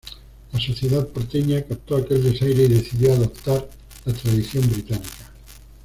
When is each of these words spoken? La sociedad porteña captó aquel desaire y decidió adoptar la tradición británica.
La 0.53 0.59
sociedad 0.59 1.05
porteña 1.05 1.61
captó 1.61 1.97
aquel 1.97 2.23
desaire 2.23 2.63
y 2.63 2.69
decidió 2.69 3.13
adoptar 3.13 3.69
la 4.05 4.13
tradición 4.13 4.67
británica. 4.67 5.11